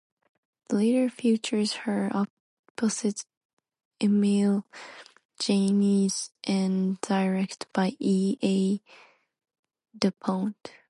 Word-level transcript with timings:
The 0.69 0.77
latter 0.77 1.09
featured 1.09 1.69
her 1.85 2.11
opposite 2.11 3.23
Emil 4.01 4.65
Jannings 5.39 6.31
and 6.43 6.99
directed 7.01 7.67
by 7.71 7.95
E. 7.99 8.35
A. 8.41 8.81
Dupont. 9.95 10.73